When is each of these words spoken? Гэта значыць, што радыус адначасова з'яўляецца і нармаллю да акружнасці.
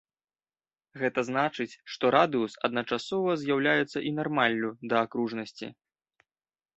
Гэта 1.01 1.19
значыць, 1.27 1.75
што 1.95 2.05
радыус 2.15 2.55
адначасова 2.69 3.35
з'яўляецца 3.41 3.97
і 4.07 4.13
нармаллю 4.21 4.69
да 4.95 5.03
акружнасці. 5.09 5.67